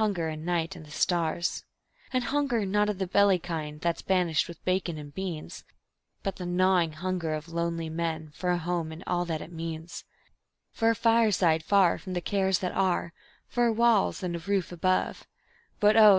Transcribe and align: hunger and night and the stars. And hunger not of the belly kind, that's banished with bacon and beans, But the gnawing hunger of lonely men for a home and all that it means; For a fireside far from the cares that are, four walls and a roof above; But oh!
hunger 0.00 0.28
and 0.28 0.46
night 0.46 0.74
and 0.74 0.86
the 0.86 0.90
stars. 0.90 1.62
And 2.10 2.24
hunger 2.24 2.64
not 2.64 2.88
of 2.88 2.96
the 2.96 3.06
belly 3.06 3.38
kind, 3.38 3.78
that's 3.78 4.00
banished 4.00 4.48
with 4.48 4.64
bacon 4.64 4.96
and 4.96 5.14
beans, 5.14 5.64
But 6.22 6.36
the 6.36 6.46
gnawing 6.46 6.92
hunger 6.92 7.34
of 7.34 7.50
lonely 7.50 7.90
men 7.90 8.30
for 8.34 8.48
a 8.48 8.56
home 8.56 8.90
and 8.90 9.04
all 9.06 9.26
that 9.26 9.42
it 9.42 9.52
means; 9.52 10.04
For 10.72 10.88
a 10.88 10.94
fireside 10.96 11.62
far 11.62 11.98
from 11.98 12.14
the 12.14 12.22
cares 12.22 12.60
that 12.60 12.72
are, 12.72 13.12
four 13.48 13.70
walls 13.70 14.22
and 14.22 14.34
a 14.34 14.38
roof 14.38 14.72
above; 14.72 15.26
But 15.78 15.94
oh! 15.98 16.14